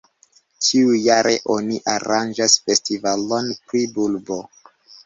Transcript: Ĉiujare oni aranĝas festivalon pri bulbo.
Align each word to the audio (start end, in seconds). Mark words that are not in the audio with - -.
Ĉiujare 0.67 1.35
oni 1.57 1.79
aranĝas 1.97 2.59
festivalon 2.65 3.57
pri 3.71 3.87
bulbo. 3.99 4.43